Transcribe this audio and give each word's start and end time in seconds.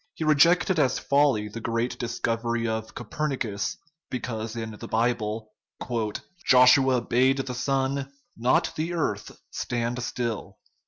He 0.15 0.23
rejected 0.23 0.79
as 0.79 0.97
folly 0.97 1.47
the 1.47 1.59
great 1.61 1.99
discovery 1.99 2.67
of 2.67 2.95
Copernicus, 2.95 3.77
because 4.09 4.55
in 4.55 4.71
the 4.79 4.87
Bible" 4.87 5.51
Joshua 6.47 7.01
bade 7.01 7.37
the 7.37 7.53
sun, 7.53 8.11
not 8.35 8.73
the 8.75 8.93
earth, 8.93 9.37
stand 9.51 10.01
still." 10.01 10.57